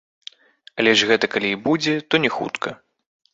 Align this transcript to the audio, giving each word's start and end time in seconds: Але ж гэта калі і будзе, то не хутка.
Але 0.83 0.93
ж 1.01 1.09
гэта 1.11 1.29
калі 1.33 1.47
і 1.51 1.59
будзе, 1.67 1.93
то 2.09 2.21
не 2.25 2.33
хутка. 2.39 2.69